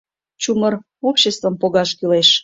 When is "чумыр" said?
0.41-0.73